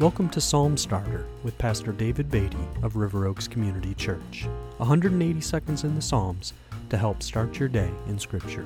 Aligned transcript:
Welcome 0.00 0.28
to 0.28 0.40
Psalm 0.40 0.76
Starter 0.76 1.26
with 1.42 1.58
Pastor 1.58 1.90
David 1.90 2.30
Beatty 2.30 2.56
of 2.84 2.94
River 2.94 3.26
Oaks 3.26 3.48
Community 3.48 3.94
Church. 3.94 4.46
180 4.76 5.40
seconds 5.40 5.82
in 5.82 5.96
the 5.96 6.00
Psalms 6.00 6.52
to 6.90 6.96
help 6.96 7.20
start 7.20 7.58
your 7.58 7.68
day 7.68 7.90
in 8.06 8.16
Scripture. 8.16 8.64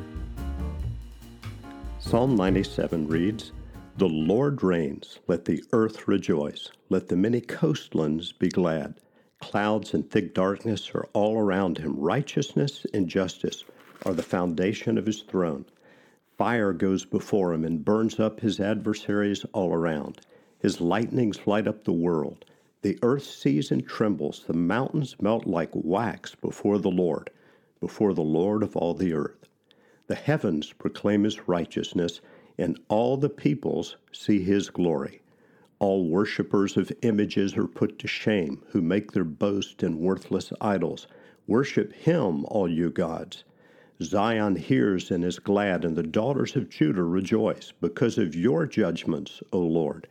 Psalm 2.00 2.36
97 2.36 3.08
reads, 3.08 3.52
The 3.96 4.10
Lord 4.10 4.62
reigns, 4.62 5.20
let 5.26 5.46
the 5.46 5.64
earth 5.72 6.06
rejoice, 6.06 6.68
let 6.90 7.08
the 7.08 7.16
many 7.16 7.40
coastlands 7.40 8.30
be 8.32 8.50
glad. 8.50 8.96
Clouds 9.40 9.94
and 9.94 10.10
thick 10.10 10.34
darkness 10.34 10.90
are 10.94 11.08
all 11.14 11.38
around 11.38 11.78
him. 11.78 11.98
Righteousness 11.98 12.84
and 12.92 13.08
justice 13.08 13.64
are 14.04 14.12
the 14.12 14.22
foundation 14.22 14.98
of 14.98 15.06
his 15.06 15.22
throne. 15.22 15.64
Fire 16.36 16.74
goes 16.74 17.06
before 17.06 17.54
him 17.54 17.64
and 17.64 17.82
burns 17.82 18.20
up 18.20 18.40
his 18.40 18.60
adversaries 18.60 19.46
all 19.54 19.72
around. 19.72 20.20
His 20.62 20.80
lightnings 20.80 21.44
light 21.44 21.66
up 21.66 21.82
the 21.82 21.92
world. 21.92 22.44
The 22.82 22.96
earth 23.02 23.24
sees 23.24 23.72
and 23.72 23.84
trembles. 23.84 24.44
The 24.46 24.52
mountains 24.52 25.16
melt 25.20 25.44
like 25.44 25.70
wax 25.72 26.36
before 26.36 26.78
the 26.78 26.88
Lord, 26.88 27.30
before 27.80 28.14
the 28.14 28.22
Lord 28.22 28.62
of 28.62 28.76
all 28.76 28.94
the 28.94 29.12
earth. 29.12 29.48
The 30.06 30.14
heavens 30.14 30.72
proclaim 30.72 31.24
his 31.24 31.48
righteousness, 31.48 32.20
and 32.56 32.78
all 32.88 33.16
the 33.16 33.28
peoples 33.28 33.96
see 34.12 34.40
his 34.40 34.70
glory. 34.70 35.20
All 35.80 36.08
worshippers 36.08 36.76
of 36.76 36.92
images 37.02 37.56
are 37.56 37.66
put 37.66 37.98
to 37.98 38.06
shame, 38.06 38.62
who 38.68 38.80
make 38.80 39.10
their 39.10 39.24
boast 39.24 39.82
in 39.82 39.98
worthless 39.98 40.52
idols. 40.60 41.08
Worship 41.48 41.92
him, 41.92 42.44
all 42.44 42.68
you 42.68 42.88
gods. 42.88 43.42
Zion 44.00 44.54
hears 44.54 45.10
and 45.10 45.24
is 45.24 45.40
glad, 45.40 45.84
and 45.84 45.96
the 45.96 46.04
daughters 46.04 46.54
of 46.54 46.70
Judah 46.70 47.02
rejoice 47.02 47.72
because 47.80 48.16
of 48.16 48.36
your 48.36 48.64
judgments, 48.64 49.42
O 49.52 49.58
Lord. 49.58 50.06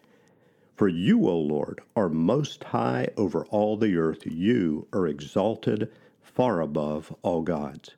For 0.75 0.88
you, 0.88 1.27
O 1.27 1.38
Lord, 1.38 1.81
are 1.95 2.09
most 2.09 2.63
high 2.63 3.09
over 3.17 3.45
all 3.45 3.77
the 3.77 3.97
earth. 3.97 4.25
You 4.25 4.88
are 4.94 5.08
exalted 5.08 5.91
far 6.22 6.61
above 6.61 7.14
all 7.22 7.41
gods. 7.41 7.95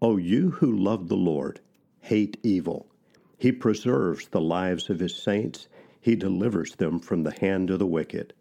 O 0.00 0.16
you 0.16 0.50
who 0.50 0.76
love 0.76 1.08
the 1.08 1.16
Lord, 1.16 1.60
hate 2.00 2.36
evil. 2.42 2.86
He 3.38 3.52
preserves 3.52 4.28
the 4.28 4.40
lives 4.40 4.90
of 4.90 5.00
his 5.00 5.16
saints, 5.16 5.66
he 6.00 6.14
delivers 6.14 6.74
them 6.76 7.00
from 7.00 7.22
the 7.22 7.32
hand 7.40 7.70
of 7.70 7.78
the 7.78 7.86
wicked. 7.86 8.34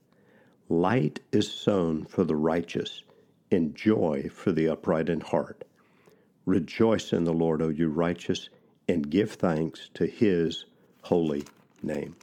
Light 0.70 1.22
is 1.32 1.52
sown 1.52 2.06
for 2.06 2.24
the 2.24 2.36
righteous, 2.36 3.04
and 3.52 3.76
joy 3.76 4.30
for 4.34 4.52
the 4.52 4.68
upright 4.68 5.10
in 5.10 5.22
heart. 5.22 5.64
Rejoice 6.46 7.14
in 7.14 7.24
the 7.24 7.34
Lord, 7.34 7.62
O 7.62 7.70
you 7.70 7.90
righteous, 7.90 8.50
and 8.88 9.10
give 9.10 9.32
thanks 9.32 9.90
to 9.94 10.06
his 10.06 10.66
holy 11.04 11.44
name. 11.82 12.16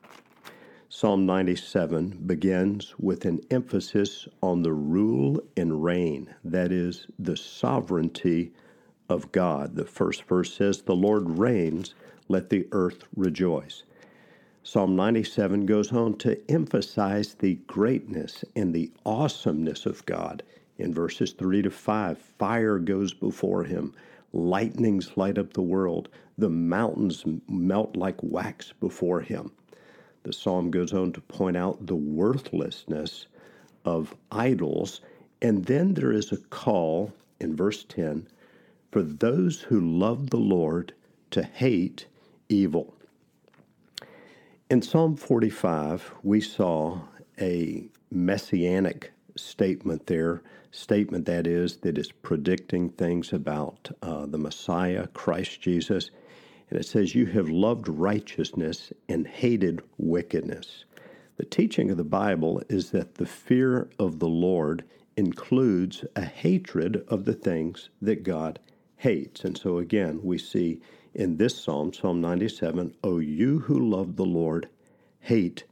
Psalm 0.93 1.25
97 1.25 2.25
begins 2.27 2.97
with 2.99 3.25
an 3.25 3.39
emphasis 3.49 4.27
on 4.43 4.63
the 4.63 4.73
rule 4.73 5.41
and 5.57 5.85
reign, 5.85 6.35
that 6.43 6.73
is, 6.73 7.07
the 7.17 7.37
sovereignty 7.37 8.53
of 9.09 9.31
God. 9.31 9.77
The 9.77 9.85
first 9.85 10.25
verse 10.25 10.53
says, 10.53 10.83
The 10.83 10.97
Lord 10.97 11.39
reigns, 11.39 11.95
let 12.27 12.51
the 12.51 12.67
earth 12.73 13.05
rejoice. 13.15 13.85
Psalm 14.65 14.97
97 14.97 15.65
goes 15.65 15.93
on 15.93 16.19
to 16.19 16.51
emphasize 16.51 17.35
the 17.35 17.55
greatness 17.69 18.45
and 18.57 18.75
the 18.75 18.91
awesomeness 19.07 19.87
of 19.87 20.05
God. 20.07 20.43
In 20.77 20.93
verses 20.93 21.31
3 21.35 21.63
to 21.63 21.71
5, 21.71 22.19
fire 22.19 22.81
goes 22.81 23.15
before 23.15 23.63
him, 23.63 23.95
lightnings 24.33 25.17
light 25.17 25.39
up 25.39 25.53
the 25.53 25.63
world, 25.63 26.09
the 26.37 26.51
mountains 26.51 27.25
melt 27.49 27.95
like 27.95 28.21
wax 28.25 28.73
before 28.81 29.21
him 29.21 29.53
the 30.23 30.33
psalm 30.33 30.71
goes 30.71 30.93
on 30.93 31.13
to 31.13 31.21
point 31.21 31.57
out 31.57 31.87
the 31.87 31.97
worthlessness 31.97 33.27
of 33.85 34.15
idols. 34.31 35.01
And 35.43 35.65
then 35.65 35.95
there 35.95 36.13
is 36.13 36.33
a 36.33 36.37
call 36.37 37.13
in 37.41 37.57
verse 37.57 37.85
10 37.85 38.27
for 38.93 39.03
those 39.03 39.61
who 39.63 39.81
love 39.81 40.31
the 40.31 40.37
Lord 40.37 40.93
to 41.31 41.43
hate 41.43 42.07
evil. 42.49 42.95
In 44.69 44.83
Psalm 44.83 45.17
45, 45.17 46.13
we 46.23 46.41
saw 46.41 47.01
a 47.41 47.89
messianic 48.11 49.13
statement 49.37 50.07
there, 50.07 50.43
statement 50.71 51.27
that 51.27 51.47
is, 51.47 51.79
that 51.79 51.99
is 51.99 52.13
predicting 52.13 52.91
things 52.91 53.33
about 53.33 53.91
uh, 54.03 54.27
the 54.27 54.39
Messiah, 54.39 55.07
Christ 55.09 55.61
Jesus. 55.61 56.11
And 56.71 56.79
it 56.79 56.87
says, 56.87 57.15
You 57.15 57.27
have 57.27 57.49
loved 57.49 57.89
righteousness 57.89 58.93
and 59.09 59.27
hated 59.27 59.83
wickedness. 59.99 60.85
The 61.37 61.45
teaching 61.45 61.91
of 61.91 61.97
the 61.97 62.05
Bible 62.05 62.63
is 62.69 62.91
that 62.91 63.17
the 63.17 63.27
fear 63.27 63.89
of 63.99 64.19
the 64.19 64.29
Lord 64.29 64.85
includes 65.17 66.05
a 66.15 66.25
hatred 66.25 67.05
of 67.09 67.25
the 67.25 67.35
things 67.35 67.91
that 68.01 68.23
God 68.23 68.59
hates. 68.97 69.45
And 69.45 69.57
so 69.59 69.79
again, 69.79 70.21
we 70.23 70.39
see 70.39 70.81
in 71.15 71.37
this 71.37 71.57
psalm, 71.57 71.93
Psalm 71.93 72.21
97, 72.21 72.95
O 73.03 73.19
you 73.19 73.61
who 73.61 73.79
love 73.79 74.17
the 74.17 74.25
Lord, 74.25 74.69
hate 75.21 75.65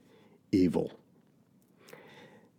evil. 0.50 0.92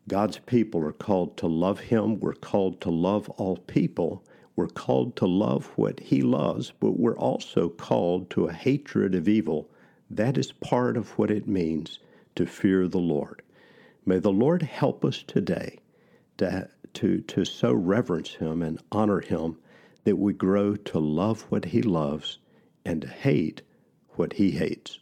God's 0.07 0.39
people 0.39 0.83
are 0.85 0.93
called 0.93 1.37
to 1.37 1.47
love 1.47 1.79
Him. 1.79 2.19
We're 2.19 2.33
called 2.33 2.81
to 2.81 2.89
love 2.89 3.29
all 3.31 3.57
people. 3.57 4.23
We're 4.59 4.67
called 4.67 5.15
to 5.15 5.25
love 5.25 5.67
what 5.77 6.01
He 6.01 6.21
loves, 6.21 6.73
but 6.81 6.99
we're 6.99 7.17
also 7.17 7.69
called 7.69 8.29
to 8.31 8.47
a 8.47 8.51
hatred 8.51 9.15
of 9.15 9.29
evil. 9.29 9.69
That 10.09 10.37
is 10.37 10.51
part 10.51 10.97
of 10.97 11.17
what 11.17 11.31
it 11.31 11.47
means 11.47 11.99
to 12.35 12.45
fear 12.45 12.85
the 12.89 12.99
Lord. 12.99 13.41
May 14.05 14.19
the 14.19 14.33
Lord 14.33 14.63
help 14.63 15.05
us 15.05 15.23
today 15.23 15.79
to, 16.39 16.67
to, 16.95 17.21
to 17.21 17.45
so 17.45 17.71
reverence 17.71 18.33
Him 18.33 18.61
and 18.61 18.81
honor 18.91 19.21
Him 19.21 19.55
that 20.03 20.17
we 20.17 20.33
grow 20.33 20.75
to 20.75 20.99
love 20.99 21.43
what 21.43 21.63
He 21.63 21.81
loves 21.81 22.39
and 22.83 23.03
to 23.03 23.07
hate 23.07 23.61
what 24.17 24.33
He 24.33 24.51
hates. 24.51 24.99